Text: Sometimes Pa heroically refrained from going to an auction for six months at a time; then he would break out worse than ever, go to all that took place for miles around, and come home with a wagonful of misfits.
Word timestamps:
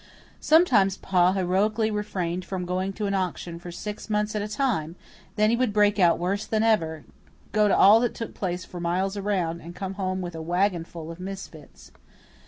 Sometimes 0.39 0.97
Pa 0.97 1.33
heroically 1.33 1.91
refrained 1.91 2.43
from 2.43 2.65
going 2.65 2.91
to 2.93 3.05
an 3.05 3.13
auction 3.13 3.59
for 3.59 3.71
six 3.71 4.09
months 4.09 4.35
at 4.35 4.41
a 4.41 4.47
time; 4.47 4.95
then 5.35 5.51
he 5.51 5.55
would 5.55 5.71
break 5.71 5.99
out 5.99 6.17
worse 6.17 6.43
than 6.47 6.63
ever, 6.63 7.03
go 7.51 7.67
to 7.67 7.77
all 7.77 7.99
that 7.99 8.15
took 8.15 8.33
place 8.33 8.65
for 8.65 8.79
miles 8.79 9.15
around, 9.15 9.61
and 9.61 9.75
come 9.75 9.93
home 9.93 10.19
with 10.19 10.33
a 10.33 10.41
wagonful 10.41 11.11
of 11.11 11.19
misfits. 11.19 11.91